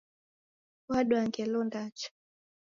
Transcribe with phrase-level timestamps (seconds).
[0.89, 2.09] Wadwa ngelo ndacha